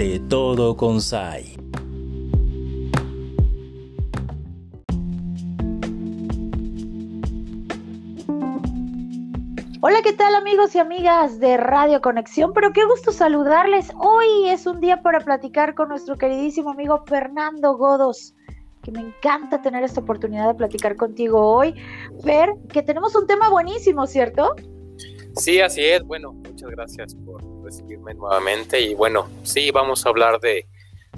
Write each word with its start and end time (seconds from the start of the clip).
de 0.00 0.18
todo 0.18 0.78
con 0.78 1.02
SAI. 1.02 1.58
Hola, 9.82 10.00
¿qué 10.02 10.14
tal 10.14 10.34
amigos 10.36 10.74
y 10.74 10.78
amigas 10.78 11.38
de 11.38 11.58
Radio 11.58 12.00
Conexión? 12.00 12.52
Pero 12.54 12.72
qué 12.72 12.86
gusto 12.86 13.12
saludarles. 13.12 13.92
Hoy 13.98 14.48
es 14.48 14.66
un 14.66 14.80
día 14.80 15.02
para 15.02 15.20
platicar 15.20 15.74
con 15.74 15.90
nuestro 15.90 16.16
queridísimo 16.16 16.70
amigo 16.70 17.04
Fernando 17.06 17.76
Godos, 17.76 18.34
que 18.82 18.92
me 18.92 19.00
encanta 19.00 19.60
tener 19.60 19.84
esta 19.84 20.00
oportunidad 20.00 20.48
de 20.48 20.54
platicar 20.54 20.96
contigo 20.96 21.46
hoy. 21.46 21.74
Fer, 22.24 22.54
que 22.72 22.82
tenemos 22.82 23.14
un 23.14 23.26
tema 23.26 23.50
buenísimo, 23.50 24.06
¿cierto? 24.06 24.54
Sí, 25.36 25.60
así 25.60 25.84
es. 25.84 26.02
Bueno, 26.04 26.32
muchas 26.32 26.70
gracias 26.70 27.14
por 27.16 27.49
recibirme 27.70 28.14
nuevamente. 28.14 28.80
Y 28.80 28.94
bueno, 28.94 29.28
sí, 29.42 29.70
vamos 29.70 30.04
a 30.04 30.08
hablar 30.08 30.40
de, 30.40 30.66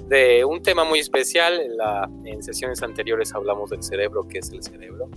de 0.07 0.45
un 0.45 0.61
tema 0.61 0.83
muy 0.83 0.99
especial. 0.99 1.59
En, 1.59 1.77
la, 1.77 2.09
en 2.25 2.43
sesiones 2.43 2.81
anteriores 2.83 3.33
hablamos 3.33 3.71
del 3.71 3.83
cerebro, 3.83 4.27
que 4.27 4.39
es 4.39 4.49
el 4.51 4.63
cerebro. 4.63 5.09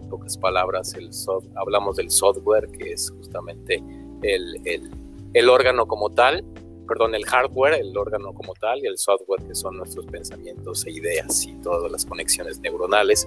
En 0.00 0.08
pocas 0.08 0.38
palabras, 0.38 0.94
el 0.94 1.10
hablamos 1.56 1.96
del 1.96 2.10
software, 2.10 2.68
que 2.68 2.92
es 2.92 3.10
justamente 3.10 3.82
el, 4.22 4.60
el, 4.64 4.90
el 5.34 5.48
órgano 5.48 5.86
como 5.86 6.10
tal 6.10 6.44
perdón, 6.86 7.14
el 7.14 7.24
hardware, 7.24 7.80
el 7.80 7.96
órgano 7.96 8.34
como 8.34 8.52
tal, 8.52 8.78
y 8.80 8.86
el 8.86 8.98
software, 8.98 9.42
que 9.46 9.54
son 9.54 9.78
nuestros 9.78 10.04
pensamientos 10.06 10.86
e 10.86 10.90
ideas 10.90 11.46
y 11.46 11.54
todas 11.62 11.90
las 11.90 12.04
conexiones 12.04 12.60
neuronales. 12.60 13.26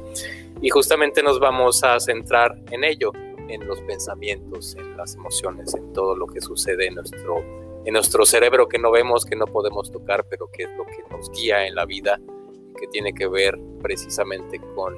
Y 0.62 0.70
justamente 0.70 1.24
nos 1.24 1.40
vamos 1.40 1.84
a 1.84 2.00
centrar 2.00 2.56
en 2.70 2.84
ello 2.84 3.12
en 3.50 3.68
los 3.68 3.80
pensamientos, 3.82 4.76
en 4.76 4.98
las 4.98 5.16
emociones, 5.16 5.74
en 5.76 5.94
todo 5.94 6.16
lo 6.16 6.28
que 6.28 6.42
sucede 6.42 6.88
en 6.88 6.96
nuestro, 6.96 7.44
en 7.86 7.94
nuestro 7.94 8.26
cerebro 8.26 8.68
que 8.68 8.80
no 8.80 8.92
vemos, 8.92 9.26
que 9.26 9.36
no 9.36 9.46
podemos 9.46 9.92
tocar, 9.92 10.26
pero 10.30 10.50
que 10.52 10.64
es 10.64 10.70
lo 10.78 10.86
que 10.86 11.04
nos 11.10 11.32
guía 11.32 11.68
en 11.68 11.76
la 11.76 11.86
vida 11.86 12.20
que 12.80 12.88
tiene 12.88 13.14
que 13.14 13.28
ver 13.28 13.58
precisamente 13.82 14.60
con 14.76 14.96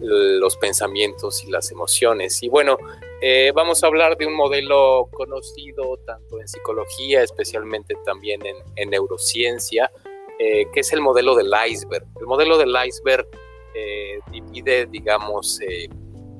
los 0.00 0.56
pensamientos 0.56 1.42
y 1.44 1.50
las 1.50 1.70
emociones. 1.70 2.42
Y 2.42 2.48
bueno, 2.48 2.78
eh, 3.20 3.52
vamos 3.54 3.82
a 3.82 3.88
hablar 3.88 4.16
de 4.16 4.26
un 4.26 4.34
modelo 4.34 5.08
conocido 5.12 5.96
tanto 6.06 6.40
en 6.40 6.46
psicología, 6.46 7.22
especialmente 7.22 7.94
también 8.04 8.40
en, 8.76 8.90
neurociencia, 8.90 9.90
eh, 10.38 10.66
que 10.72 10.80
es 10.80 10.92
el 10.92 11.00
modelo 11.00 11.34
del 11.34 11.50
iceberg. 11.68 12.06
El 12.20 12.26
modelo 12.26 12.58
del 12.58 12.74
iceberg 12.86 13.26
eh, 13.74 14.20
divide, 14.30 14.86
digamos, 14.86 15.58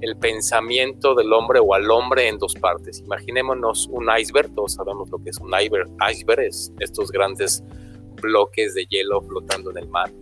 el 0.01 0.17
pensamiento 0.17 1.15
del 1.15 1.33
hombre 1.33 1.61
o 1.61 1.75
al 1.75 1.91
hombre 1.91 2.29
en 2.29 2.39
dos 2.39 2.55
partes. 2.55 3.01
Imaginémonos 3.01 3.89
un 3.91 4.09
iceberg, 4.17 4.53
todos 4.55 4.75
sabemos 4.75 5.11
lo 5.11 5.19
que 5.19 5.31
es 5.31 5.39
un 5.39 5.51
iceberg, 5.59 5.89
iceberg 6.11 6.41
es 6.41 6.73
estos 6.81 7.11
grandes 7.11 7.63
bloques 8.21 8.75
de 8.75 8.85
hielo 8.87 9.21
flotando 9.23 9.71
en 9.71 9.79
el 9.79 9.89
mar, 9.89 10.13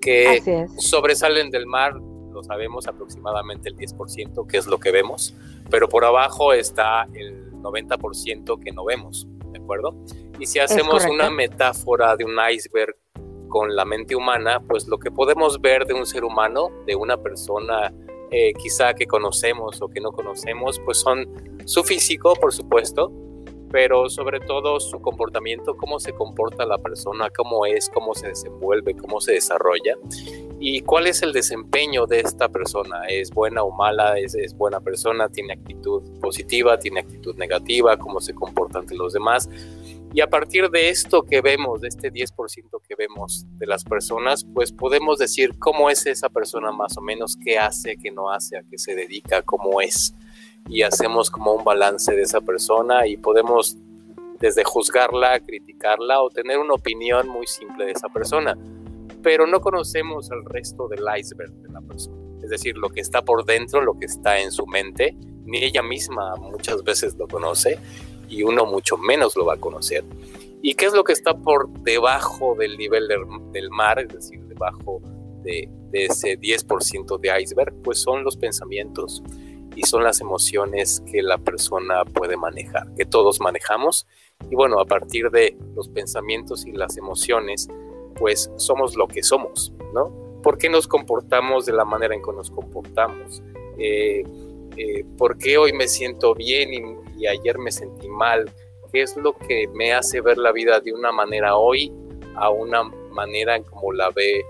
que 0.00 0.66
sobresalen 0.78 1.50
del 1.50 1.66
mar, 1.66 1.94
lo 2.32 2.42
sabemos 2.42 2.88
aproximadamente 2.88 3.68
el 3.68 3.76
10%, 3.76 4.46
que 4.46 4.56
es 4.56 4.66
lo 4.66 4.78
que 4.78 4.90
vemos, 4.90 5.34
pero 5.70 5.88
por 5.88 6.04
abajo 6.04 6.52
está 6.52 7.06
el 7.14 7.52
90% 7.52 8.58
que 8.60 8.72
no 8.72 8.84
vemos, 8.84 9.26
¿de 9.52 9.58
acuerdo? 9.58 9.94
Y 10.38 10.46
si 10.46 10.58
hacemos 10.58 11.04
una 11.06 11.30
metáfora 11.30 12.16
de 12.16 12.24
un 12.24 12.36
iceberg 12.50 12.96
con 13.48 13.76
la 13.76 13.84
mente 13.84 14.16
humana, 14.16 14.60
pues 14.66 14.88
lo 14.88 14.98
que 14.98 15.10
podemos 15.10 15.60
ver 15.60 15.86
de 15.86 15.94
un 15.94 16.06
ser 16.06 16.24
humano, 16.24 16.70
de 16.86 16.96
una 16.96 17.18
persona 17.18 17.92
eh, 18.32 18.52
quizá 18.54 18.94
que 18.94 19.06
conocemos 19.06 19.80
o 19.82 19.88
que 19.88 20.00
no 20.00 20.10
conocemos, 20.10 20.80
pues 20.84 20.98
son 20.98 21.28
su 21.66 21.84
físico, 21.84 22.34
por 22.34 22.52
supuesto, 22.52 23.12
pero 23.70 24.08
sobre 24.10 24.40
todo 24.40 24.80
su 24.80 25.00
comportamiento, 25.00 25.76
cómo 25.76 25.98
se 25.98 26.12
comporta 26.12 26.66
la 26.66 26.78
persona, 26.78 27.30
cómo 27.30 27.64
es, 27.66 27.88
cómo 27.88 28.14
se 28.14 28.28
desenvuelve, 28.28 28.94
cómo 28.94 29.20
se 29.20 29.32
desarrolla 29.32 29.96
y 30.60 30.82
cuál 30.82 31.06
es 31.06 31.22
el 31.22 31.32
desempeño 31.32 32.06
de 32.06 32.20
esta 32.20 32.48
persona. 32.48 33.06
¿Es 33.08 33.30
buena 33.30 33.62
o 33.64 33.70
mala? 33.70 34.18
¿Es, 34.18 34.34
es 34.34 34.54
buena 34.54 34.80
persona? 34.80 35.28
¿Tiene 35.28 35.54
actitud 35.54 36.02
positiva? 36.20 36.78
¿Tiene 36.78 37.00
actitud 37.00 37.34
negativa? 37.36 37.96
¿Cómo 37.96 38.20
se 38.20 38.34
comporta 38.34 38.78
ante 38.78 38.94
los 38.94 39.14
demás? 39.14 39.48
Y 40.14 40.20
a 40.20 40.26
partir 40.26 40.68
de 40.68 40.90
esto 40.90 41.22
que 41.22 41.40
vemos, 41.40 41.80
de 41.80 41.88
este 41.88 42.12
10% 42.12 42.82
que 42.86 42.94
vemos 42.96 43.46
de 43.56 43.66
las 43.66 43.82
personas, 43.82 44.44
pues 44.44 44.70
podemos 44.70 45.18
decir 45.18 45.58
cómo 45.58 45.88
es 45.88 46.04
esa 46.06 46.28
persona 46.28 46.70
más 46.70 46.98
o 46.98 47.00
menos, 47.00 47.36
qué 47.42 47.58
hace, 47.58 47.96
qué 47.96 48.10
no 48.10 48.30
hace, 48.30 48.58
a 48.58 48.62
qué 48.62 48.76
se 48.76 48.94
dedica, 48.94 49.40
cómo 49.40 49.80
es. 49.80 50.14
Y 50.68 50.82
hacemos 50.82 51.30
como 51.30 51.54
un 51.54 51.64
balance 51.64 52.14
de 52.14 52.22
esa 52.22 52.42
persona 52.42 53.06
y 53.06 53.16
podemos 53.16 53.78
desde 54.38 54.64
juzgarla, 54.64 55.40
criticarla 55.40 56.20
o 56.20 56.28
tener 56.28 56.58
una 56.58 56.74
opinión 56.74 57.28
muy 57.28 57.46
simple 57.46 57.86
de 57.86 57.92
esa 57.92 58.10
persona. 58.10 58.54
Pero 59.22 59.46
no 59.46 59.60
conocemos 59.60 60.30
el 60.30 60.44
resto 60.44 60.88
del 60.88 61.04
iceberg 61.16 61.52
de 61.52 61.70
la 61.70 61.80
persona. 61.80 62.18
Es 62.42 62.50
decir, 62.50 62.76
lo 62.76 62.90
que 62.90 63.00
está 63.00 63.22
por 63.22 63.46
dentro, 63.46 63.80
lo 63.80 63.98
que 63.98 64.06
está 64.06 64.40
en 64.40 64.52
su 64.52 64.66
mente, 64.66 65.16
ni 65.46 65.64
ella 65.64 65.82
misma 65.82 66.36
muchas 66.36 66.84
veces 66.84 67.14
lo 67.16 67.26
conoce 67.28 67.78
y 68.32 68.42
uno 68.42 68.64
mucho 68.64 68.96
menos 68.96 69.36
lo 69.36 69.44
va 69.44 69.54
a 69.54 69.58
conocer. 69.58 70.04
¿Y 70.62 70.74
qué 70.74 70.86
es 70.86 70.94
lo 70.94 71.04
que 71.04 71.12
está 71.12 71.36
por 71.36 71.68
debajo 71.80 72.54
del 72.54 72.78
nivel 72.78 73.08
del, 73.08 73.70
mar, 73.70 73.98
es 73.98 74.08
decir, 74.08 74.40
debajo 74.44 75.02
de, 75.42 75.68
ese 75.92 76.38
10% 76.38 77.20
de 77.20 77.42
iceberg? 77.42 77.74
Pues 77.82 78.00
son 78.00 78.24
los 78.24 78.36
pensamientos 78.36 79.22
y 79.76 79.82
son 79.82 80.02
las 80.02 80.20
emociones 80.20 81.02
que 81.10 81.22
la 81.22 81.36
persona 81.36 82.04
puede 82.06 82.36
manejar, 82.38 82.94
que 82.94 83.04
todos 83.04 83.40
manejamos. 83.40 84.06
Y 84.50 84.54
bueno, 84.54 84.80
a 84.80 84.86
partir 84.86 85.30
de 85.30 85.56
los 85.74 85.90
pensamientos 85.90 86.66
y 86.66 86.72
las 86.72 86.96
emociones, 86.96 87.68
pues 88.14 88.50
somos 88.56 88.96
lo 88.96 89.08
que 89.08 89.22
somos, 89.22 89.74
¿no? 89.92 90.10
¿Por 90.42 90.56
qué 90.56 90.70
nos 90.70 90.88
comportamos 90.88 91.66
de 91.66 91.72
la 91.72 91.84
manera 91.84 92.14
en 92.14 92.22
que 92.22 92.32
nos 92.32 92.50
comportamos? 92.50 93.42
Eh, 93.78 94.24
eh, 94.76 95.04
¿Por 95.18 95.36
qué 95.36 95.58
hoy 95.58 95.72
me 95.72 95.86
siento 95.86 96.34
bien 96.34 97.01
ayer 97.26 97.58
me 97.58 97.70
sentí 97.70 98.08
mal, 98.08 98.50
qué 98.92 99.02
es 99.02 99.16
lo 99.16 99.32
que 99.36 99.66
me 99.68 99.92
hace 99.92 100.20
ver 100.20 100.38
la 100.38 100.52
vida 100.52 100.80
de 100.80 100.92
una 100.92 101.10
manera 101.10 101.56
hoy 101.56 101.92
a 102.36 102.50
una 102.50 102.84
manera 102.84 103.56
en 103.56 103.64
como 103.64 103.92
la, 103.92 104.10
ve, 104.10 104.44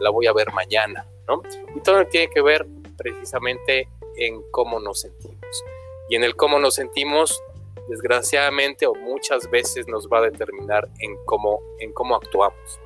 la, 0.00 0.10
voy 0.10 0.26
a 0.26 0.32
ver 0.32 0.52
mañana, 0.52 1.06
¿no? 1.28 1.42
Y 1.74 1.80
todo 1.80 2.04
tiene 2.06 2.28
que 2.28 2.42
ver 2.42 2.66
precisamente 2.96 3.88
en 4.16 4.42
cómo 4.50 4.80
nos 4.80 5.00
sentimos. 5.00 5.64
Y 6.08 6.16
en 6.16 6.24
el 6.24 6.36
cómo 6.36 6.58
nos 6.58 6.74
sentimos, 6.74 7.42
desgraciadamente 7.88 8.86
o 8.86 8.94
muchas 8.94 9.50
veces 9.50 9.88
nos 9.88 10.08
va 10.08 10.18
a 10.18 10.22
determinar 10.22 10.88
en 10.98 11.16
cómo, 11.24 11.60
en 11.78 11.92
cómo 11.92 12.16
actuamos. 12.16 12.80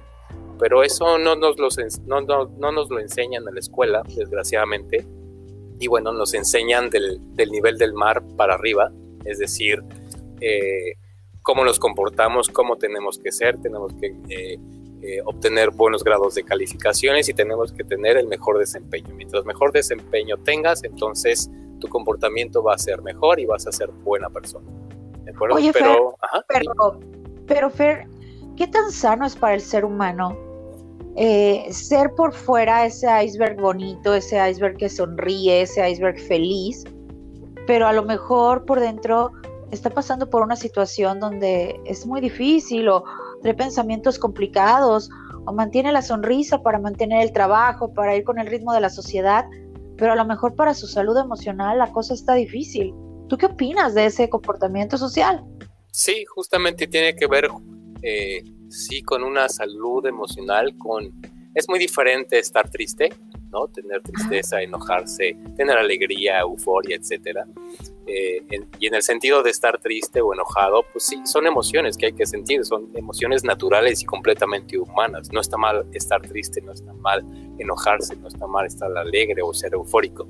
Pero 0.58 0.82
eso 0.82 1.19
no 1.19 1.34
nos, 1.36 1.58
lo, 1.58 1.69
enseñan 3.00 3.46
en 3.46 3.54
la 3.54 3.60
escuela, 3.60 4.02
desgraciadamente. 4.06 5.04
Y 5.78 5.88
bueno, 5.88 6.12
nos 6.12 6.34
enseñan 6.34 6.88
del 6.88 7.20
nivel 7.50 7.78
del 7.78 7.92
mar 7.92 8.22
para 8.36 8.54
arriba, 8.54 8.91
es 9.26 9.38
decir, 9.38 9.82
eh, 10.41 10.94
cómo 11.42 11.64
nos 11.64 11.78
comportamos, 11.78 12.48
cómo 12.48 12.76
tenemos 12.76 13.19
que 13.19 13.32
ser, 13.32 13.60
tenemos 13.60 13.92
que 13.94 14.14
eh, 14.28 14.59
eh, 15.03 15.20
obtener 15.25 15.70
buenos 15.70 16.03
grados 16.03 16.34
de 16.34 16.44
calificaciones 16.44 17.28
y 17.28 17.34
tenemos 17.34 17.72
que 17.72 17.84
tener 17.84 18.16
el 18.16 18.26
mejor 18.26 18.59
desempeño. 18.59 19.14
Mientras 19.14 19.44
mejor 19.44 19.72
desempeño 19.72 20.37
tengas, 20.38 20.82
entonces 20.84 21.50
tu 21.81 21.88
comportamiento 21.88 22.62
va 22.62 22.75
a 22.75 22.78
ser 22.78 23.03
mejor 23.03 23.38
y 23.38 23.47
vas 23.47 23.66
a 23.66 23.72
ser 23.72 23.91
buena 23.91 24.28
persona. 24.31 24.66
¿De 25.25 25.31
acuerdo? 25.31 25.56
Oye, 25.56 25.72
pero, 25.72 26.16
pero, 26.48 27.00
pero 27.47 27.70
Fer, 27.70 28.06
¿qué 28.56 28.66
tan 28.66 28.91
sano 28.91 29.26
es 29.26 29.37
para 29.37 29.54
el 29.54 29.60
ser 29.60 29.84
humano 29.84 30.37
ser 31.70 32.10
por 32.14 32.34
fuera 32.34 32.84
ese 32.84 33.06
iceberg 33.25 33.58
bonito, 33.58 34.14
ese 34.14 34.37
iceberg 34.50 34.76
que 34.76 34.91
sonríe, 34.91 35.62
ese 35.62 35.88
iceberg 35.88 36.19
feliz, 36.19 36.84
pero 37.66 37.87
a 37.87 37.93
lo 37.93 38.04
mejor 38.04 38.65
por 38.65 38.81
dentro 38.81 39.32
está 39.71 39.91
pasando 39.91 40.31
por 40.31 40.43
una 40.43 40.56
situación 40.56 41.20
donde 41.20 41.81
es 41.85 42.06
muy 42.06 42.20
difícil 42.20 42.88
o 42.88 43.05
de 43.43 43.55
pensamientos 43.55 44.19
complicados 44.19 45.11
o 45.44 45.52
mantiene 45.52 45.93
la 45.93 46.02
sonrisa 46.02 46.62
para 46.62 46.79
mantener 46.79 47.23
el 47.23 47.32
trabajo, 47.32 47.93
para 47.93 48.17
ir 48.17 48.25
con 48.25 48.38
el 48.38 48.46
ritmo 48.46 48.73
de 48.73 48.81
la 48.81 48.90
sociedad, 48.90 49.44
pero 49.96 50.12
a 50.12 50.17
lo 50.17 50.25
mejor 50.25 50.55
para 50.55 50.75
su 50.75 50.87
salud 50.87 51.17
emocional 51.17 51.79
la 51.79 51.93
cosa 51.93 52.14
está 52.14 52.35
difícil. 52.35 52.93
¿Tú 53.29 53.37
qué 53.37 53.46
opinas 53.46 53.94
de 53.94 54.06
ese 54.06 54.29
comportamiento 54.29 54.99
social? 54.99 55.44
Sí, 55.90 56.25
justamente 56.26 56.87
tiene 56.87 57.17
que 57.17 57.26
ver, 57.26 57.49
eh, 58.02 58.43
sí, 58.69 59.02
con 59.02 59.25
una 59.25 59.49
salud 59.49 60.05
emocional, 60.06 60.76
con... 60.79 61.11
Es 61.55 61.69
muy 61.69 61.79
diferente 61.79 62.38
estar 62.38 62.69
triste 62.69 63.11
Tener 63.72 64.02
tristeza, 64.02 64.60
enojarse, 64.60 65.37
tener 65.56 65.78
alegría, 65.78 66.40
euforia, 66.40 66.96
etcétera. 66.96 67.46
Eh, 68.06 68.43
y 68.78 68.87
en 68.87 68.94
el 68.94 69.02
sentido 69.02 69.43
de 69.43 69.50
estar 69.50 69.81
triste 69.81 70.20
o 70.20 70.34
enojado, 70.34 70.84
pues 70.93 71.06
sí, 71.06 71.20
son 71.25 71.46
emociones 71.46 71.96
que 71.96 72.06
hay 72.06 72.12
que 72.12 72.26
sentir, 72.26 72.64
son 72.64 72.90
emociones 72.94 73.44
naturales 73.44 74.02
y 74.02 74.04
completamente 74.04 74.78
humanas. 74.78 75.32
No 75.32 75.40
está 75.40 75.56
mal 75.56 75.87
estar 75.93 76.20
triste, 76.20 76.60
no 76.60 76.72
está 76.72 76.93
mal 76.93 77.25
enojarse, 77.58 78.14
no 78.16 78.28
está 78.28 78.46
mal 78.46 78.66
estar 78.66 78.94
alegre 78.96 79.43
o 79.43 79.54
ser 79.54 79.72
eufórico. 79.72 80.28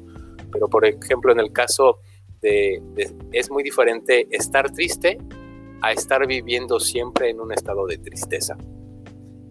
Pero 0.52 0.68
por 0.68 0.86
ejemplo, 0.86 1.32
en 1.32 1.40
el 1.40 1.52
caso 1.52 1.98
de, 2.40 2.80
es 3.32 3.50
muy 3.50 3.64
diferente 3.64 4.28
estar 4.30 4.70
triste 4.70 5.18
a 5.82 5.92
estar 5.92 6.26
viviendo 6.26 6.78
siempre 6.78 7.30
en 7.30 7.40
un 7.40 7.52
estado 7.52 7.86
de 7.86 7.98
tristeza. 7.98 8.56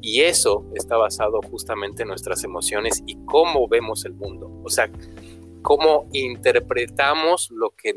Y 0.06 0.22
eso 0.22 0.63
está 0.75 0.98
basado 0.98 1.42
justamente 1.42 2.04
en 2.04 2.10
nuestras 2.10 2.44
emociones 2.44 3.02
y 3.07 3.18
cómo 3.25 3.68
vemos 3.68 4.06
el 4.06 4.13
mundo. 4.13 4.52
O 4.63 4.69
sea, 4.69 4.88
cómo 5.63 6.07
interpretamos 6.13 7.50
lo 7.50 7.72
que 7.72 7.96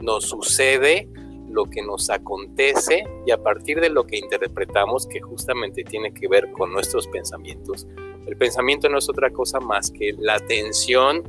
nos 0.00 0.24
sucede, 0.24 1.10
lo 1.50 1.66
que 1.66 1.82
nos 1.82 2.08
acontece 2.08 3.04
y 3.26 3.32
a 3.32 3.42
partir 3.42 3.82
de 3.82 3.90
lo 3.90 4.06
que 4.06 4.16
interpretamos, 4.16 5.06
que 5.06 5.20
justamente 5.20 5.84
tiene 5.84 6.14
que 6.14 6.26
ver 6.26 6.52
con 6.52 6.72
nuestros 6.72 7.06
pensamientos. 7.06 7.86
El 8.26 8.38
pensamiento 8.38 8.88
no 8.88 8.96
es 8.96 9.10
otra 9.10 9.28
cosa 9.28 9.60
más 9.60 9.90
que 9.90 10.14
la 10.18 10.36
atención 10.36 11.22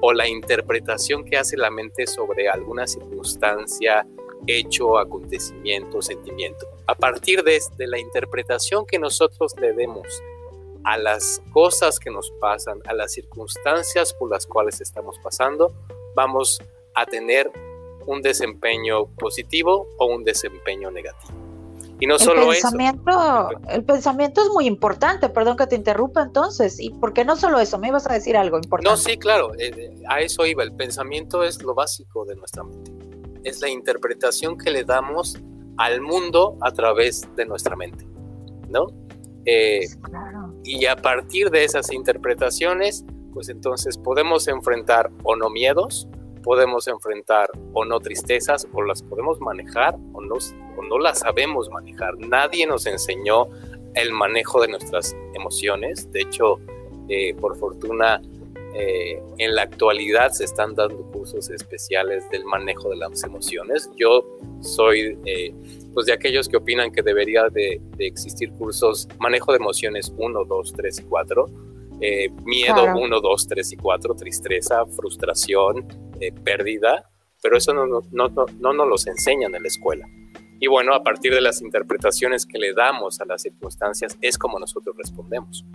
o 0.00 0.14
la 0.14 0.26
interpretación 0.26 1.22
que 1.22 1.36
hace 1.36 1.58
la 1.58 1.70
mente 1.70 2.06
sobre 2.06 2.48
alguna 2.48 2.86
circunstancia, 2.86 4.06
hecho, 4.46 4.98
acontecimiento, 4.98 6.02
sentimiento. 6.02 6.66
A 6.86 6.94
partir 6.94 7.42
de, 7.42 7.58
la 7.78 7.98
interpretación 7.98 8.86
que 8.86 8.98
nosotros 8.98 9.54
le 9.60 9.72
demos 9.72 10.06
a 10.84 10.96
las 10.96 11.42
cosas 11.52 11.98
que 11.98 12.10
nos 12.10 12.30
pasan, 12.40 12.80
a 12.86 12.94
las 12.94 13.12
circunstancias 13.12 14.14
por 14.14 14.30
las 14.30 14.46
cuales 14.46 14.80
estamos 14.80 15.18
pasando, 15.22 15.74
vamos 16.14 16.58
a 16.94 17.06
tener 17.06 17.50
un 18.06 18.22
desempeño 18.22 19.06
positivo 19.16 19.88
o 19.98 20.06
un 20.06 20.24
desempeño 20.24 20.90
negativo. 20.90 21.50
Y 22.00 22.06
no 22.06 22.18
solo 22.18 22.48
pensamiento, 22.48 23.10
eso. 23.10 23.60
El 23.68 23.84
pensamiento 23.84 24.40
es 24.40 24.48
muy 24.48 24.66
importante, 24.66 25.28
perdón 25.28 25.58
que 25.58 25.66
te 25.66 25.76
interrumpa 25.76 26.22
entonces. 26.22 26.80
¿Y 26.80 26.88
por 26.90 27.12
qué 27.12 27.26
no 27.26 27.36
solo 27.36 27.60
eso? 27.60 27.78
¿Me 27.78 27.88
ibas 27.88 28.08
a 28.08 28.14
decir 28.14 28.38
algo 28.38 28.56
importante? 28.56 28.90
No, 28.90 28.96
sí, 28.96 29.18
claro, 29.18 29.52
eh, 29.58 29.70
eh, 29.76 30.02
a 30.08 30.20
eso 30.20 30.46
iba. 30.46 30.62
El 30.62 30.72
pensamiento 30.72 31.44
es 31.44 31.62
lo 31.62 31.74
básico 31.74 32.24
de 32.24 32.36
nuestra 32.36 32.64
mente. 32.64 32.90
Es 33.44 33.60
la 33.60 33.68
interpretación 33.68 34.56
que 34.58 34.70
le 34.70 34.84
damos 34.84 35.38
al 35.76 36.00
mundo 36.00 36.56
a 36.60 36.72
través 36.72 37.28
de 37.36 37.46
nuestra 37.46 37.76
mente, 37.76 38.06
¿no? 38.68 38.86
Eh, 39.46 39.86
claro. 40.02 40.54
Y 40.64 40.86
a 40.86 40.96
partir 40.96 41.50
de 41.50 41.64
esas 41.64 41.92
interpretaciones, 41.92 43.04
pues 43.32 43.48
entonces 43.48 43.96
podemos 43.96 44.46
enfrentar 44.48 45.10
o 45.22 45.36
no 45.36 45.48
miedos, 45.48 46.08
podemos 46.42 46.88
enfrentar 46.88 47.48
o 47.72 47.84
no 47.84 48.00
tristezas, 48.00 48.66
o 48.72 48.82
las 48.82 49.02
podemos 49.02 49.40
manejar 49.40 49.96
o 50.12 50.20
no, 50.20 50.34
o 50.76 50.82
no 50.82 50.98
las 50.98 51.20
sabemos 51.20 51.70
manejar. 51.70 52.18
Nadie 52.18 52.66
nos 52.66 52.86
enseñó 52.86 53.48
el 53.94 54.12
manejo 54.12 54.60
de 54.60 54.68
nuestras 54.68 55.16
emociones. 55.34 56.10
De 56.12 56.22
hecho, 56.22 56.58
eh, 57.08 57.34
por 57.34 57.56
fortuna, 57.56 58.20
eh, 58.74 59.20
en 59.38 59.54
la 59.54 59.62
actualidad 59.62 60.30
se 60.30 60.44
están 60.44 60.74
dando 60.74 61.09
cursos 61.20 61.50
especiales 61.50 62.24
del 62.30 62.46
manejo 62.46 62.88
de 62.88 62.96
las 62.96 63.22
emociones. 63.24 63.90
Yo 63.98 64.24
soy 64.62 65.18
eh, 65.26 65.54
pues 65.92 66.06
de 66.06 66.14
aquellos 66.14 66.48
que 66.48 66.56
opinan 66.56 66.90
que 66.90 67.02
debería 67.02 67.50
de, 67.50 67.78
de, 67.98 68.06
existir 68.06 68.50
cursos 68.52 69.06
manejo 69.18 69.52
de 69.52 69.58
emociones 69.58 70.14
1, 70.16 70.44
2, 70.46 70.72
3 70.72 70.98
y 71.00 71.02
4 71.02 71.46
eh, 72.00 72.30
miedo 72.46 72.96
1, 72.96 73.20
2, 73.20 73.48
3 73.48 73.72
y 73.72 73.76
4, 73.76 74.14
tristeza, 74.14 74.86
frustración, 74.86 75.86
eh, 76.18 76.32
pérdida, 76.32 77.10
pero 77.42 77.58
eso 77.58 77.74
no, 77.74 77.86
no, 77.86 78.00
no, 78.10 78.30
no 78.58 78.72
nos 78.72 78.88
los 78.88 79.06
enseñan 79.06 79.54
en 79.54 79.62
la 79.62 79.68
escuela. 79.68 80.06
Y 80.60 80.66
bueno, 80.66 80.94
a 80.94 81.02
partir 81.02 81.34
de 81.34 81.42
las 81.42 81.60
interpretaciones 81.60 82.46
que 82.46 82.58
le 82.58 82.72
damos 82.72 83.20
a 83.20 83.26
las 83.26 83.42
circunstancias 83.42 84.16
es 84.22 84.38
como 84.38 84.58
nosotros 84.58 84.96
respondemos. 84.96 85.66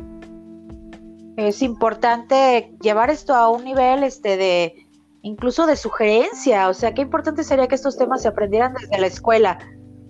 Es 1.37 1.61
importante 1.61 2.71
llevar 2.81 3.09
esto 3.11 3.35
a 3.35 3.49
un 3.49 3.65
nivel 3.65 4.03
este 4.03 4.37
de 4.37 4.84
incluso 5.25 5.65
de 5.65 5.75
sugerencia, 5.75 6.69
o 6.69 6.73
sea, 6.73 6.93
qué 6.93 7.01
importante 7.01 7.43
sería 7.43 7.67
que 7.67 7.73
estos 7.73 7.97
temas 7.97 8.21
se 8.21 8.27
aprendieran 8.27 8.75
desde 8.75 8.99
la 8.99 9.07
escuela, 9.07 9.57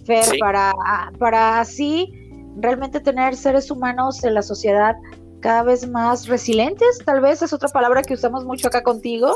Fer, 0.06 0.26
para, 0.40 0.74
para 1.18 1.62
así 1.62 2.12
realmente 2.58 3.00
tener 3.00 3.36
seres 3.36 3.72
humanos 3.72 4.24
en 4.26 4.34
la 4.34 4.42
sociedad 4.42 4.94
cada 5.40 5.64
vez 5.64 5.88
más 5.88 6.28
resilientes, 6.28 7.00
tal 7.06 7.22
vez 7.22 7.42
es 7.42 7.54
otra 7.54 7.70
palabra 7.70 8.02
que 8.02 8.14
usamos 8.14 8.44
mucho 8.44 8.68
acá 8.68 8.84
contigo, 8.84 9.36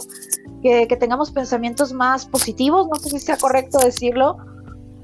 que, 0.62 0.86
tengamos 1.00 1.32
pensamientos 1.32 1.94
más 1.94 2.26
positivos, 2.26 2.88
no 2.88 2.96
sé 2.96 3.12
si 3.12 3.20
sea 3.20 3.38
correcto 3.38 3.80
decirlo, 3.80 4.38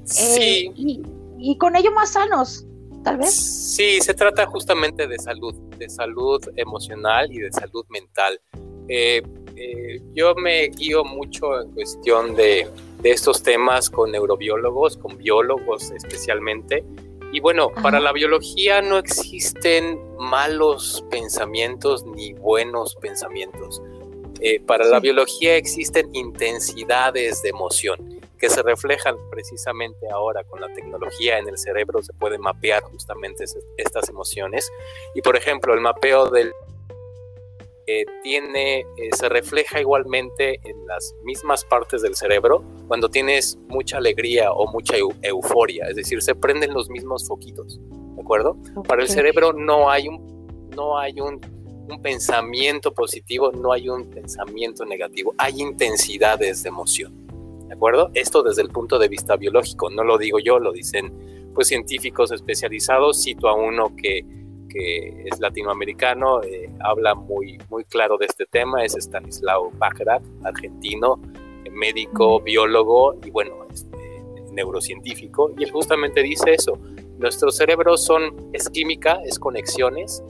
sí. 0.04 0.74
Eh, 0.78 1.04
y, 1.38 1.58
con 1.58 1.78
ello 1.78 1.92
más 1.94 2.12
sanos, 2.12 2.66
tal 3.04 3.18
vez. 3.18 3.34
Sí, 3.34 4.02
se 4.02 4.14
trata 4.14 4.46
justamente 4.48 5.08
de 5.08 5.18
salud, 5.20 5.56
de 5.78 5.88
salud 5.88 6.42
emocional 6.58 7.32
y 7.32 7.40
de 7.40 7.52
salud 7.52 7.86
mental. 7.90 8.42
Eh, 8.88 9.22
eh, 9.56 10.02
yo 10.14 10.36
me 10.36 10.68
guío 10.68 11.04
mucho 11.04 11.62
en 11.62 11.72
cuestión 11.72 12.36
de, 12.36 12.68
de 13.02 13.12
estos 13.12 13.42
temas 13.42 13.90
con 13.90 14.12
neurobiólogos, 14.12 14.98
con 14.98 15.18
biólogos 15.18 15.92
especialmente, 15.92 16.84
y 17.36 17.42
bueno, 17.42 17.70
para 17.82 18.00
la 18.00 18.14
biología 18.14 18.82
no 18.82 18.98
existen 18.98 20.00
malos 20.18 21.04
pensamientos 21.10 22.06
ni 22.06 22.32
buenos 22.32 22.96
pensamientos. 22.96 23.82
Eh, 24.40 24.62
para 24.62 24.86
la 24.86 25.02
biología 25.02 25.58
existen 25.58 26.16
intensidades 26.16 27.42
de 27.42 27.50
emoción 27.50 28.22
que 28.38 28.50
se 28.50 28.62
reflejan 28.62 29.18
precisamente 29.30 30.10
ahora 30.10 30.46
con 30.46 30.62
la 30.62 30.74
tecnología 30.74 31.38
en 31.38 31.50
el 31.50 31.58
cerebro, 31.58 32.02
se 32.04 32.14
puede 32.14 32.38
mapear 32.38 32.84
justamente 32.84 33.44
estas 33.78 34.08
emociones. 34.08 34.72
Y 35.14 35.22
por 35.22 35.36
ejemplo, 35.36 35.74
el 35.74 35.82
mapeo 35.82 36.30
del 36.30 36.54
eh, 37.88 38.06
tiene, 38.24 38.80
eh, 38.80 39.10
se 39.16 39.30
refleja 39.30 39.80
igualmente 39.80 40.60
en 40.64 40.86
las 40.88 41.16
mismas 41.24 41.64
partes 41.66 42.02
del 42.02 42.16
cerebro 42.16 42.64
cuando 42.88 43.10
tienes 43.10 43.58
mucha 43.68 43.98
alegría 43.98 44.52
o 44.52 44.72
mucha 44.72 44.96
euforia, 45.22 45.88
es 45.90 45.96
decir, 45.96 46.22
se 46.22 46.36
prenden 46.36 46.74
los 46.74 46.90
mismos 46.90 47.28
foquitos, 47.28 47.80
¿de 48.16 48.22
acuerdo? 48.22 48.58
Para 48.88 49.02
el 49.02 49.10
cerebro 49.10 49.54
no 49.54 49.90
hay 49.90 50.08
un, 50.08 50.70
no 50.76 50.98
hay 50.98 51.20
un, 51.20 51.40
un 51.90 52.02
pensamiento 52.02 52.94
positivo, 52.94 53.52
no 53.52 53.72
hay 53.72 53.90
un 53.90 54.10
pensamiento 54.10 54.86
negativo, 54.86 55.34
hay 55.38 55.62
intensidades 55.62 56.64
de 56.64 56.70
emoción, 56.70 57.28
¿de 57.68 57.74
acuerdo? 57.74 58.10
Esto 58.14 58.42
desde 58.44 58.62
el 58.62 58.70
punto 58.70 58.98
de 58.98 59.08
vista 59.08 59.36
biológico, 59.36 59.90
no 59.90 60.04
lo 60.04 60.18
digo 60.18 60.40
yo, 60.40 60.60
lo 60.60 60.72
dicen 60.72 61.14
pues 61.54 61.70
científicos 61.70 62.32
especializados, 62.32 63.24
cito 63.24 63.48
a 63.48 63.56
uno 63.56 63.96
que 63.96 64.26
que 64.76 65.24
es 65.26 65.40
latinoamericano, 65.40 66.44
eh, 66.44 66.70
habla 66.82 67.16
muy, 67.16 67.58
muy 67.70 67.86
claro 67.86 68.18
de 68.18 68.26
este 68.26 68.46
tema, 68.46 68.84
es 68.84 68.94
Stanislao 68.94 69.72
Bachrach, 69.78 70.22
argentino, 70.44 71.20
médico, 71.72 72.42
biólogo 72.42 73.16
y 73.26 73.32
bueno, 73.32 73.66
este, 73.72 73.98
neurocientífico, 74.52 75.54
y 75.58 75.64
él 75.64 75.72
justamente 75.72 76.22
dice 76.22 76.54
eso, 76.54 76.78
nuestros 77.18 77.56
cerebros 77.56 78.04
son, 78.04 78.50
es 78.52 78.70
química, 78.70 79.20
es 79.26 79.40
conexiones, 79.40 80.22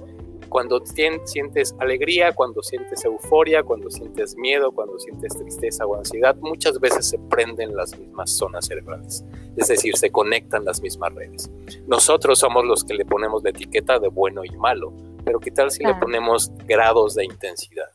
cuando 0.56 0.82
sientes 0.86 1.76
alegría, 1.80 2.32
cuando 2.32 2.64
sientes 2.64 3.04
euforia, 3.04 3.62
cuando 3.62 3.90
sientes 3.90 4.38
miedo, 4.38 4.72
cuando 4.72 4.98
sientes 4.98 5.38
tristeza 5.38 5.86
o 5.86 5.98
ansiedad, 5.98 6.34
muchas 6.40 6.80
veces 6.80 7.10
se 7.10 7.20
prenden 7.20 7.76
las 7.76 8.00
mismas 8.00 8.32
zonas 8.38 8.66
cerebrales, 8.66 9.26
es 9.58 9.68
decir, 9.68 9.98
se 9.98 10.12
conectan 10.12 10.64
las 10.64 10.82
mismas 10.82 11.14
redes. 11.14 11.52
Nosotros 11.88 12.40
somos 12.40 12.64
los 12.64 12.86
que 12.86 12.94
le 12.94 13.04
ponemos 13.04 13.44
la 13.44 13.50
etiqueta 13.50 14.00
de 14.00 14.08
bueno 14.08 14.46
y 14.46 14.50
malo, 14.52 14.94
pero 15.26 15.42
¿qué 15.42 15.52
tal 15.52 15.72
si 15.72 15.84
le 15.84 15.94
ponemos 15.96 16.50
grados 16.66 17.16
de 17.16 17.26
intensidad? 17.26 17.90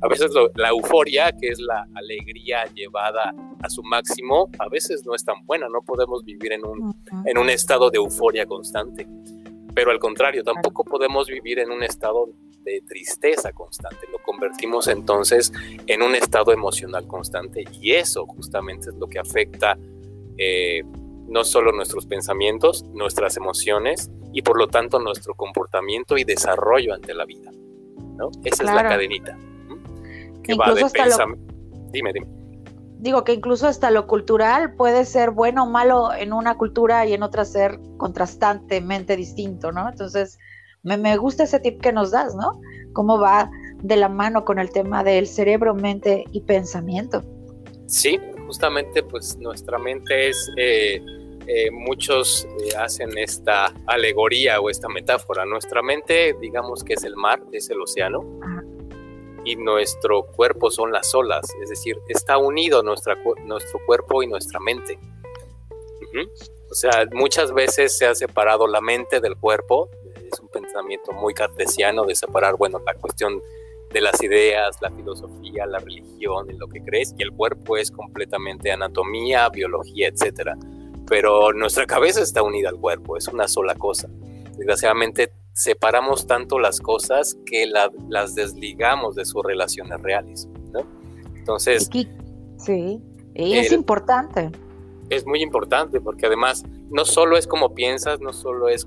A 0.00 0.08
veces 0.08 0.30
la 0.54 0.70
euforia, 0.70 1.32
que 1.38 1.48
es 1.48 1.58
la 1.60 1.86
alegría 1.96 2.64
llevada 2.74 3.34
a 3.62 3.68
su 3.68 3.82
máximo, 3.82 4.48
a 4.58 4.70
veces 4.70 5.04
no 5.04 5.14
es 5.14 5.22
tan 5.22 5.44
buena, 5.44 5.68
no 5.68 5.82
podemos 5.82 6.24
vivir 6.24 6.54
en 6.54 6.64
un, 6.64 7.04
en 7.26 7.36
un 7.36 7.50
estado 7.50 7.90
de 7.90 7.98
euforia 7.98 8.46
constante 8.46 9.06
pero 9.76 9.90
al 9.90 9.98
contrario, 9.98 10.42
tampoco 10.42 10.84
podemos 10.84 11.28
vivir 11.28 11.58
en 11.58 11.70
un 11.70 11.82
estado 11.82 12.30
de 12.62 12.80
tristeza 12.80 13.52
constante, 13.52 14.08
lo 14.10 14.16
convertimos 14.20 14.88
entonces 14.88 15.52
en 15.86 16.02
un 16.02 16.14
estado 16.14 16.50
emocional 16.50 17.06
constante 17.06 17.62
y 17.72 17.92
eso 17.92 18.24
justamente 18.24 18.88
es 18.88 18.94
lo 18.94 19.06
que 19.06 19.18
afecta 19.18 19.76
eh, 20.38 20.82
no 21.28 21.44
solo 21.44 21.72
nuestros 21.72 22.06
pensamientos, 22.06 22.86
nuestras 22.94 23.36
emociones 23.36 24.10
y 24.32 24.40
por 24.40 24.58
lo 24.58 24.66
tanto 24.66 24.98
nuestro 24.98 25.34
comportamiento 25.34 26.16
y 26.16 26.24
desarrollo 26.24 26.94
ante 26.94 27.12
la 27.12 27.26
vida. 27.26 27.50
¿no? 28.16 28.30
Esa 28.44 28.64
es 28.64 28.72
la 28.72 28.82
cadenita 28.82 29.36
que 30.42 30.54
va 30.54 30.72
de 30.72 30.86
pensamiento. 30.88 31.54
Dime, 31.92 32.14
dime 32.14 32.35
digo 32.98 33.24
que 33.24 33.34
incluso 33.34 33.66
hasta 33.66 33.90
lo 33.90 34.06
cultural 34.06 34.74
puede 34.74 35.04
ser 35.04 35.30
bueno 35.30 35.64
o 35.64 35.66
malo 35.66 36.12
en 36.14 36.32
una 36.32 36.56
cultura 36.56 37.06
y 37.06 37.12
en 37.12 37.22
otra 37.22 37.44
ser 37.44 37.78
contrastantemente 37.96 39.16
distinto, 39.16 39.72
¿no? 39.72 39.88
Entonces, 39.88 40.38
me, 40.82 41.16
gusta 41.16 41.44
ese 41.44 41.60
tip 41.60 41.80
que 41.80 41.92
nos 41.92 42.10
das, 42.10 42.34
¿no? 42.34 42.60
Cómo 42.92 43.18
va 43.18 43.50
de 43.82 43.96
la 43.96 44.08
mano 44.08 44.44
con 44.44 44.58
el 44.58 44.70
tema 44.70 45.04
del 45.04 45.26
cerebro, 45.26 45.74
mente 45.74 46.24
y 46.32 46.40
pensamiento. 46.42 47.22
Sí, 47.86 48.18
justamente 48.46 49.02
pues 49.02 49.36
nuestra 49.38 49.78
mente 49.78 50.28
es, 50.28 50.50
eh, 50.56 51.02
eh, 51.46 51.70
muchos 51.70 52.46
eh, 52.60 52.76
hacen 52.78 53.18
esta 53.18 53.72
alegoría 53.86 54.60
o 54.60 54.70
esta 54.70 54.88
metáfora. 54.88 55.44
Nuestra 55.44 55.82
mente, 55.82 56.34
digamos 56.40 56.82
que 56.82 56.94
es 56.94 57.04
el 57.04 57.16
mar, 57.16 57.42
es 57.52 57.68
el 57.70 57.80
océano 57.80 58.24
y 59.46 59.54
nuestro 59.54 60.24
cuerpo 60.24 60.70
son 60.70 60.92
las 60.92 61.14
olas, 61.14 61.46
es 61.62 61.70
decir, 61.70 61.96
está 62.08 62.36
unido 62.36 62.82
nuestra, 62.82 63.16
nuestro 63.44 63.78
cuerpo 63.86 64.22
y 64.22 64.26
nuestra 64.26 64.58
mente. 64.58 64.98
O 66.68 66.74
sea, 66.74 67.06
muchas 67.12 67.52
veces 67.52 67.96
se 67.96 68.06
ha 68.06 68.14
separado 68.14 68.66
la 68.66 68.80
mente 68.80 69.20
del 69.20 69.36
cuerpo, 69.36 69.88
es 70.32 70.40
un 70.40 70.48
pensamiento 70.48 71.12
muy 71.12 71.32
cartesiano 71.32 72.04
de 72.04 72.16
separar, 72.16 72.56
bueno, 72.56 72.80
la 72.84 72.94
cuestión 72.94 73.40
de 73.92 74.00
las 74.00 74.20
ideas, 74.20 74.76
la 74.80 74.90
filosofía, 74.90 75.64
la 75.66 75.78
religión, 75.78 76.50
en 76.50 76.58
lo 76.58 76.66
que 76.66 76.82
crees, 76.82 77.14
y 77.16 77.22
el 77.22 77.30
cuerpo 77.30 77.76
es 77.76 77.92
completamente 77.92 78.72
anatomía, 78.72 79.48
biología, 79.48 80.08
etcétera. 80.08 80.56
Pero 81.06 81.52
nuestra 81.52 81.86
cabeza 81.86 82.20
está 82.20 82.42
unida 82.42 82.68
al 82.68 82.80
cuerpo, 82.80 83.16
es 83.16 83.28
una 83.28 83.46
sola 83.46 83.76
cosa. 83.76 84.08
Desgraciadamente 84.56 85.32
separamos 85.56 86.26
tanto 86.26 86.58
las 86.58 86.80
cosas 86.80 87.38
que 87.46 87.66
las 87.66 88.34
desligamos 88.34 89.14
de 89.14 89.24
sus 89.24 89.42
relaciones 89.42 90.00
reales, 90.02 90.48
¿no? 90.72 90.86
Entonces... 91.34 91.88
Sí, 92.58 93.00
es 93.34 93.72
importante. 93.72 94.50
Es 95.08 95.26
muy 95.26 95.40
importante 95.40 96.00
porque 96.00 96.26
además 96.26 96.62
no 96.90 97.06
solo 97.06 97.38
es 97.38 97.46
como 97.46 97.74
piensas, 97.74 98.20
no 98.20 98.34
solo 98.34 98.68
es 98.68 98.86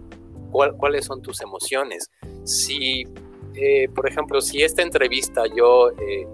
cuáles 0.52 1.06
son 1.06 1.24
tus 1.24 1.42
emociones. 1.42 2.12
Si, 2.44 3.04
eh, 3.56 3.90
por 3.96 4.08
ejemplo, 4.08 4.40
si 4.40 4.62
esta 4.62 4.84
entrevista 4.84 5.44
yo, 5.48 5.90
eh, 5.90 6.28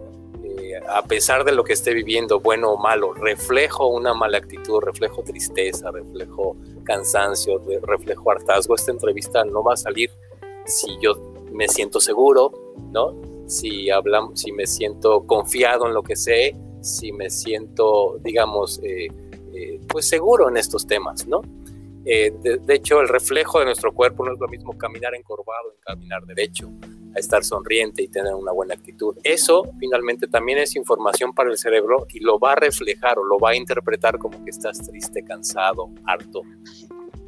eh, 0.76 0.86
a 0.90 1.04
pesar 1.04 1.44
de 1.44 1.52
lo 1.54 1.64
que 1.64 1.74
esté 1.74 1.94
viviendo, 1.94 2.40
bueno 2.40 2.72
o 2.72 2.78
malo, 2.78 3.14
reflejo 3.14 3.88
una 3.88 4.14
mala 4.14 4.38
actitud, 4.38 4.80
reflejo 4.82 5.24
tristeza, 5.24 5.92
reflejo 5.92 6.58
cansancio, 6.84 7.62
reflejo 7.84 8.32
hartazgo, 8.32 8.76
esta 8.76 8.92
entrevista 8.92 9.44
no 9.44 9.64
va 9.64 9.74
a 9.74 9.78
salir 9.78 10.12
si 10.66 10.98
yo 11.02 11.34
me 11.52 11.68
siento 11.68 12.00
seguro, 12.00 12.52
¿no? 12.92 13.16
Si, 13.48 13.90
hablamos, 13.90 14.40
si 14.40 14.52
me 14.52 14.66
siento 14.66 15.26
confiado 15.26 15.88
en 15.88 15.94
lo 15.94 16.04
que 16.04 16.16
sé, 16.16 16.56
si 16.82 17.12
me 17.12 17.30
siento, 17.30 18.18
digamos, 18.24 18.82
pues 19.88 20.10
seguro 20.10 20.50
en 20.50 20.58
estos 20.58 20.86
temas, 20.88 21.28
¿no? 21.28 21.42
Eh, 22.06 22.32
de, 22.40 22.76
hecho, 22.76 23.02
el 23.02 23.08
reflejo 23.08 23.60
de 23.60 23.66
nuestro 23.66 23.92
cuerpo 23.92 24.24
no 24.24 24.34
es 24.34 24.40
lo 24.40 24.48
mismo 24.48 24.78
caminar 24.78 25.16
encorvado 25.16 25.74
en 25.74 25.80
caminar 25.82 26.24
derecho, 26.26 26.70
a 27.16 27.20
estar 27.20 27.44
sonriente 27.44 28.04
y 28.04 28.08
tener 28.08 28.34
una 28.34 28.52
buena 28.52 28.74
actitud. 28.74 29.16
Eso 29.24 29.64
finalmente 29.80 30.28
también 30.28 30.60
es 30.60 30.76
información 30.76 31.34
para 31.34 31.50
el 31.50 31.58
cerebro 31.58 32.06
y 32.10 32.20
lo 32.20 32.40
va 32.40 32.54
a 32.54 32.56
reflejar 32.56 33.18
o 33.18 33.24
lo 33.24 33.40
va 33.40 33.52
a 33.52 33.56
interpretar 33.56 34.20
como 34.20 34.44
que 34.44 34.50
estás 34.50 34.80
triste, 34.80 35.24
cansado, 35.24 35.90
harto. 36.06 36.42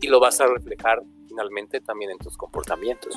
Y 0.01 0.07
lo 0.07 0.19
vas 0.19 0.39
a 0.41 0.47
reflejar 0.47 1.01
finalmente 1.27 1.79
también 1.81 2.11
en 2.11 2.17
tus 2.17 2.37
comportamientos. 2.37 3.15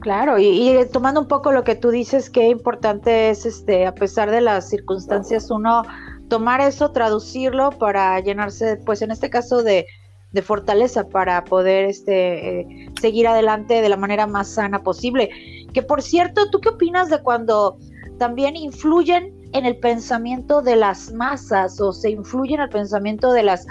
Claro, 0.00 0.38
y, 0.38 0.76
tomando 0.92 1.20
un 1.20 1.28
poco 1.28 1.50
lo 1.50 1.64
que 1.64 1.76
tú 1.76 1.90
dices, 1.90 2.28
qué 2.28 2.48
importante 2.48 3.30
es, 3.30 3.46
este, 3.46 3.86
a 3.86 3.94
pesar 3.94 4.30
de 4.30 4.42
las 4.42 4.68
circunstancias, 4.68 5.50
uno 5.50 5.82
tomar 6.28 6.60
eso, 6.60 6.90
traducirlo 6.90 7.70
para 7.70 8.20
llenarse, 8.20 8.76
pues 8.84 9.00
en 9.00 9.12
este 9.12 9.30
caso 9.30 9.62
de, 9.62 9.86
de 10.34 10.42
fortaleza 10.42 11.08
para 11.08 11.44
poder 11.44 11.84
este, 11.84 12.60
eh, 12.60 12.90
seguir 13.00 13.28
adelante 13.28 13.80
de 13.80 13.88
la 13.88 13.96
manera 13.96 14.26
más 14.26 14.48
sana 14.48 14.82
posible. 14.82 15.30
Que 15.72 15.82
por 15.82 16.02
cierto, 16.02 16.50
¿tú 16.50 16.60
qué 16.60 16.70
opinas 16.70 17.08
de 17.08 17.22
cuando 17.22 17.78
también 18.18 18.56
influyen 18.56 19.32
en 19.52 19.64
el 19.64 19.78
pensamiento 19.78 20.60
de 20.60 20.74
las 20.74 21.12
masas 21.12 21.80
o 21.80 21.92
se 21.92 22.10
influye 22.10 22.54
en 22.54 22.62
el 22.62 22.68
pensamiento 22.68 23.32
de 23.32 23.44
las 23.44 23.66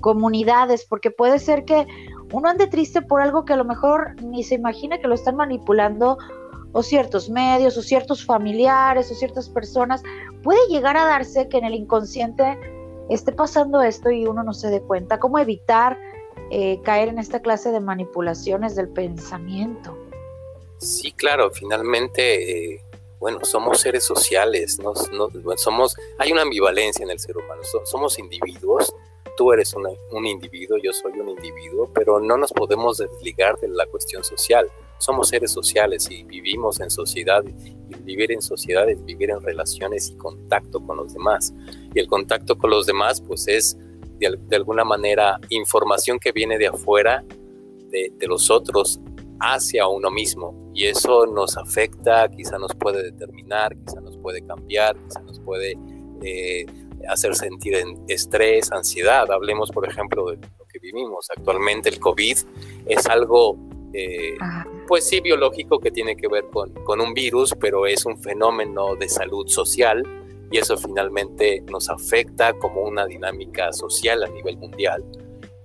comunidades? 0.00 0.84
Porque 0.84 1.12
puede 1.12 1.38
ser 1.38 1.64
que 1.64 1.86
uno 2.32 2.48
ande 2.48 2.66
triste 2.66 3.00
por 3.00 3.22
algo 3.22 3.44
que 3.44 3.52
a 3.52 3.56
lo 3.56 3.64
mejor 3.64 4.20
ni 4.20 4.42
se 4.42 4.56
imagina 4.56 4.98
que 4.98 5.06
lo 5.06 5.14
están 5.14 5.36
manipulando 5.36 6.18
o 6.72 6.82
ciertos 6.82 7.30
medios 7.30 7.76
o 7.78 7.82
ciertos 7.82 8.24
familiares 8.24 9.08
o 9.12 9.14
ciertas 9.14 9.48
personas. 9.48 10.02
Puede 10.42 10.58
llegar 10.68 10.96
a 10.96 11.04
darse 11.04 11.48
que 11.48 11.58
en 11.58 11.64
el 11.64 11.74
inconsciente 11.74 12.58
esté 13.08 13.32
pasando 13.32 13.82
esto 13.82 14.10
y 14.10 14.26
uno 14.26 14.42
no 14.42 14.52
se 14.52 14.68
dé 14.68 14.80
cuenta. 14.80 15.20
¿Cómo 15.20 15.38
evitar 15.38 15.96
eh, 16.50 16.80
caer 16.82 17.08
en 17.08 17.18
esta 17.18 17.40
clase 17.40 17.70
de 17.70 17.80
manipulaciones 17.80 18.76
del 18.76 18.88
pensamiento? 18.88 19.96
Sí, 20.78 21.12
claro, 21.12 21.50
finalmente, 21.50 22.74
eh, 22.74 22.82
bueno, 23.18 23.40
somos 23.44 23.80
seres 23.80 24.04
sociales, 24.04 24.78
no, 24.78 24.94
somos, 25.56 25.96
hay 26.18 26.32
una 26.32 26.42
ambivalencia 26.42 27.02
en 27.02 27.10
el 27.10 27.18
ser 27.18 27.36
humano, 27.36 27.62
somos 27.84 28.18
individuos, 28.18 28.94
tú 29.36 29.52
eres 29.52 29.74
un 30.10 30.26
individuo, 30.26 30.78
yo 30.78 30.92
soy 30.92 31.12
un 31.12 31.28
individuo, 31.28 31.90
pero 31.94 32.18
no 32.18 32.36
nos 32.36 32.52
podemos 32.52 32.98
desligar 32.98 33.58
de 33.60 33.68
la 33.68 33.86
cuestión 33.86 34.24
social. 34.24 34.68
Somos 34.98 35.28
seres 35.28 35.52
sociales 35.52 36.08
y 36.10 36.24
vivimos 36.24 36.80
en 36.80 36.90
sociedad 36.90 37.44
y 37.44 37.94
vivir 38.02 38.32
en 38.32 38.42
sociedad 38.42 38.88
es 38.88 39.04
vivir 39.04 39.30
en 39.30 39.40
relaciones 39.40 40.08
y 40.10 40.16
contacto 40.16 40.80
con 40.84 40.96
los 40.96 41.14
demás. 41.14 41.54
Y 41.94 42.00
el 42.00 42.08
contacto 42.08 42.58
con 42.58 42.70
los 42.70 42.86
demás 42.86 43.20
pues 43.20 43.46
es 43.46 43.76
de, 44.18 44.56
alguna 44.56 44.84
manera 44.84 45.38
información 45.48 46.18
que 46.18 46.32
viene 46.32 46.58
de 46.58 46.68
afuera 46.68 47.24
de, 47.90 48.12
los 48.26 48.50
otros 48.50 49.00
hacia 49.40 49.86
uno 49.86 50.10
mismo 50.10 50.70
y 50.74 50.86
eso 50.86 51.26
nos 51.26 51.56
afecta, 51.56 52.28
quizá 52.28 52.58
nos 52.58 52.74
puede 52.74 53.02
determinar, 53.02 53.76
quizá 53.76 54.00
nos 54.00 54.16
puede 54.18 54.44
cambiar, 54.44 54.96
quizá 55.04 55.20
nos 55.20 55.40
puede 55.40 55.78
eh, 56.22 56.66
hacer 57.08 57.34
sentir 57.34 57.76
estrés, 58.08 58.70
ansiedad. 58.72 59.30
Hablemos, 59.30 59.70
por 59.70 59.88
ejemplo, 59.88 60.30
de 60.30 60.36
lo 60.36 60.64
que 60.66 60.78
vivimos 60.80 61.28
actualmente. 61.36 61.88
El 61.88 61.98
COVID 61.98 62.36
es 62.86 63.06
algo, 63.06 63.56
eh, 63.92 64.36
pues 64.86 65.08
sí, 65.08 65.20
biológico 65.20 65.80
que 65.80 65.90
tiene 65.90 66.16
que 66.16 66.28
ver 66.28 66.44
con, 66.52 66.72
con, 66.84 67.00
un 67.00 67.14
virus, 67.14 67.54
pero 67.58 67.86
es 67.86 68.04
un 68.04 68.20
fenómeno 68.20 68.94
de 68.96 69.08
salud 69.08 69.46
social 69.48 70.02
y 70.50 70.58
eso 70.58 70.76
finalmente 70.76 71.62
nos 71.70 71.90
afecta 71.90 72.52
como 72.54 72.82
una 72.82 73.06
dinámica 73.06 73.72
social 73.72 74.22
a 74.24 74.28
nivel 74.28 74.56
mundial. 74.56 75.04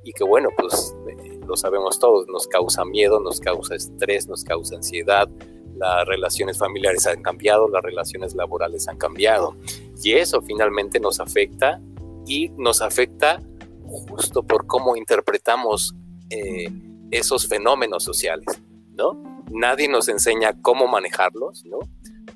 Y 0.03 0.11
que 0.11 0.23
bueno, 0.23 0.49
pues 0.57 0.95
eh, 1.07 1.39
lo 1.47 1.55
sabemos 1.55 1.99
todos, 1.99 2.27
nos 2.27 2.47
causa 2.47 2.83
miedo, 2.83 3.19
nos 3.19 3.39
causa 3.39 3.75
estrés, 3.75 4.27
nos 4.27 4.43
causa 4.43 4.75
ansiedad, 4.75 5.29
las 5.77 6.05
relaciones 6.07 6.57
familiares 6.57 7.07
han 7.07 7.21
cambiado, 7.21 7.67
las 7.69 7.81
relaciones 7.81 8.35
laborales 8.35 8.87
han 8.87 8.97
cambiado. 8.97 9.55
Y 10.03 10.13
eso 10.13 10.41
finalmente 10.41 10.99
nos 10.99 11.19
afecta 11.19 11.81
y 12.27 12.49
nos 12.57 12.81
afecta 12.81 13.41
justo 13.85 14.43
por 14.43 14.65
cómo 14.65 14.95
interpretamos 14.95 15.95
eh, 16.29 16.67
esos 17.11 17.47
fenómenos 17.47 18.03
sociales, 18.03 18.45
¿no? 18.95 19.21
Nadie 19.51 19.87
nos 19.87 20.07
enseña 20.07 20.59
cómo 20.61 20.87
manejarlos, 20.87 21.63
¿no? 21.65 21.79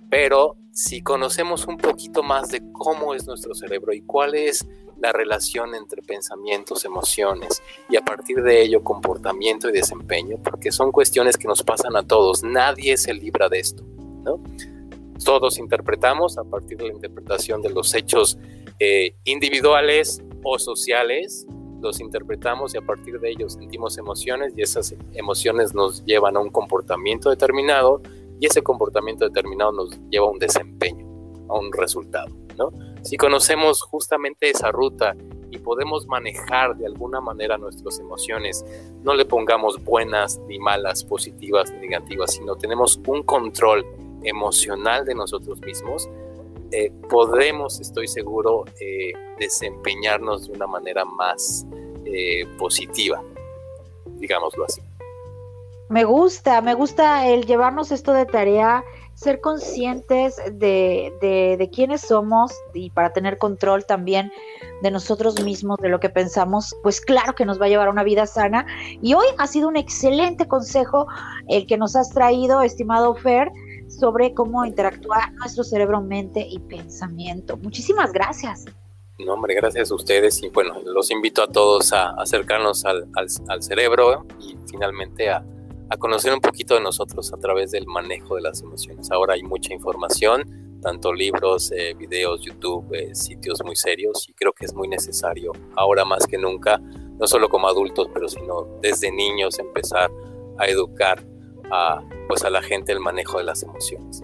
Pero 0.09 0.57
si 0.71 1.01
conocemos 1.01 1.65
un 1.67 1.77
poquito 1.77 2.23
más 2.23 2.49
de 2.49 2.61
cómo 2.71 3.13
es 3.13 3.25
nuestro 3.25 3.53
cerebro 3.55 3.93
y 3.93 4.01
cuál 4.01 4.35
es 4.35 4.67
la 4.99 5.11
relación 5.11 5.75
entre 5.75 6.01
pensamientos, 6.01 6.85
emociones 6.85 7.61
y 7.89 7.97
a 7.97 8.01
partir 8.01 8.41
de 8.41 8.61
ello 8.61 8.83
comportamiento 8.83 9.69
y 9.69 9.73
desempeño, 9.73 10.37
porque 10.43 10.71
son 10.71 10.91
cuestiones 10.91 11.37
que 11.37 11.47
nos 11.47 11.63
pasan 11.63 11.95
a 11.95 12.03
todos, 12.03 12.43
nadie 12.43 12.97
se 12.97 13.13
libra 13.13 13.49
de 13.49 13.59
esto, 13.59 13.83
¿no? 14.23 14.41
Todos 15.23 15.57
interpretamos 15.57 16.37
a 16.37 16.43
partir 16.43 16.77
de 16.77 16.87
la 16.87 16.93
interpretación 16.93 17.61
de 17.61 17.69
los 17.69 17.93
hechos 17.93 18.37
eh, 18.79 19.15
individuales 19.23 20.21
o 20.43 20.59
sociales, 20.59 21.45
los 21.81 21.99
interpretamos 21.99 22.73
y 22.73 22.77
a 22.77 22.81
partir 22.81 23.19
de 23.19 23.29
ellos 23.29 23.53
sentimos 23.53 23.97
emociones 23.97 24.53
y 24.55 24.61
esas 24.61 24.95
emociones 25.13 25.73
nos 25.73 26.03
llevan 26.05 26.37
a 26.37 26.39
un 26.39 26.49
comportamiento 26.49 27.29
determinado 27.29 28.01
y 28.39 28.45
ese 28.45 28.61
comportamiento 28.61 29.25
determinado 29.25 29.71
nos 29.71 29.99
lleva 30.09 30.27
a 30.27 30.31
un 30.31 30.39
desempeño, 30.39 31.05
a 31.49 31.57
un 31.57 31.71
resultado, 31.71 32.35
¿no? 32.57 32.71
Si 33.03 33.17
conocemos 33.17 33.81
justamente 33.81 34.49
esa 34.49 34.71
ruta 34.71 35.15
y 35.49 35.59
podemos 35.59 36.07
manejar 36.07 36.75
de 36.75 36.85
alguna 36.85 37.21
manera 37.21 37.57
nuestras 37.57 37.99
emociones, 37.99 38.65
no 39.03 39.13
le 39.15 39.25
pongamos 39.25 39.83
buenas 39.83 40.39
ni 40.47 40.59
malas, 40.59 41.03
positivas 41.03 41.71
ni 41.71 41.87
negativas, 41.87 42.33
sino 42.33 42.55
tenemos 42.55 42.99
un 43.07 43.23
control 43.23 43.85
emocional 44.23 45.05
de 45.05 45.15
nosotros 45.15 45.61
mismos, 45.61 46.09
eh, 46.71 46.91
podemos, 47.09 47.79
estoy 47.79 48.07
seguro, 48.07 48.65
eh, 48.81 49.13
desempeñarnos 49.39 50.47
de 50.47 50.53
una 50.53 50.67
manera 50.67 51.05
más 51.05 51.65
eh, 52.03 52.45
positiva, 52.57 53.23
digámoslo 54.17 54.65
así. 54.65 54.81
Me 55.89 56.03
gusta, 56.03 56.61
me 56.61 56.73
gusta 56.73 57.27
el 57.27 57.45
llevarnos 57.45 57.91
esto 57.91 58.11
de 58.11 58.25
tarea, 58.25 58.83
ser 59.13 59.39
conscientes 59.39 60.35
de, 60.51 61.13
de, 61.21 61.55
de, 61.57 61.69
quiénes 61.69 62.01
somos 62.01 62.51
y 62.73 62.89
para 62.89 63.13
tener 63.13 63.37
control 63.37 63.85
también 63.85 64.29
de 64.81 64.91
nosotros 64.91 65.41
mismos, 65.41 65.77
de 65.81 65.87
lo 65.87 66.01
que 66.01 66.09
pensamos, 66.09 66.75
pues 66.83 66.99
claro 66.99 67.33
que 67.33 67.45
nos 67.45 67.59
va 67.59 67.65
a 67.65 67.69
llevar 67.69 67.87
a 67.87 67.91
una 67.91 68.03
vida 68.03 68.25
sana. 68.25 68.67
Y 69.01 69.13
hoy 69.13 69.25
ha 69.37 69.47
sido 69.47 69.69
un 69.69 69.77
excelente 69.77 70.45
consejo 70.47 71.07
el 71.47 71.65
que 71.65 71.77
nos 71.77 71.95
has 71.95 72.09
traído, 72.09 72.61
estimado 72.61 73.15
Fer, 73.15 73.49
sobre 73.87 74.33
cómo 74.33 74.65
interactúa 74.65 75.31
nuestro 75.39 75.63
cerebro, 75.63 76.01
mente 76.01 76.45
y 76.47 76.59
pensamiento. 76.59 77.55
Muchísimas 77.55 78.11
gracias. 78.11 78.65
No, 79.19 79.33
hombre, 79.33 79.55
gracias 79.55 79.89
a 79.89 79.95
ustedes 79.95 80.43
y 80.43 80.49
bueno, 80.49 80.75
los 80.85 81.09
invito 81.11 81.41
a 81.41 81.47
todos 81.47 81.91
a 81.93 82.09
acercarnos 82.09 82.85
al, 82.85 83.07
al 83.15 83.63
cerebro 83.63 84.27
y 84.39 84.55
finalmente 84.69 85.31
a 85.31 85.43
a 85.89 85.97
conocer 85.97 86.33
un 86.33 86.41
poquito 86.41 86.75
de 86.75 86.81
nosotros 86.81 87.33
a 87.33 87.37
través 87.37 87.71
del 87.71 87.85
manejo 87.87 88.35
de 88.35 88.41
las 88.41 88.61
emociones. 88.61 89.09
Ahora 89.11 89.35
hay 89.35 89.43
mucha 89.43 89.73
información, 89.73 90.79
tanto 90.81 91.13
libros, 91.13 91.71
eh, 91.71 91.93
videos, 91.93 92.41
YouTube, 92.41 92.93
eh, 92.93 93.15
sitios 93.15 93.63
muy 93.63 93.75
serios 93.75 94.27
y 94.29 94.33
creo 94.33 94.53
que 94.53 94.65
es 94.65 94.73
muy 94.73 94.87
necesario 94.87 95.51
ahora 95.75 96.05
más 96.05 96.27
que 96.27 96.37
nunca, 96.37 96.77
no 96.77 97.27
solo 97.27 97.49
como 97.49 97.67
adultos, 97.67 98.07
pero 98.13 98.27
sino 98.27 98.67
desde 98.81 99.11
niños 99.11 99.59
empezar 99.59 100.11
a 100.57 100.67
educar 100.67 101.25
a, 101.71 102.01
pues 102.27 102.43
a 102.43 102.49
la 102.49 102.61
gente 102.61 102.91
el 102.91 102.99
manejo 102.99 103.37
de 103.37 103.45
las 103.45 103.63
emociones. 103.63 104.23